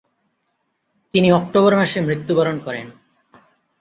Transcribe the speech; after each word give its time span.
তিনি 1.13 1.29
অক্টোবর 1.31 1.73
মাসে 1.75 1.99
মৃত্যুবরণ 2.01 2.55
করেন। 2.59 2.87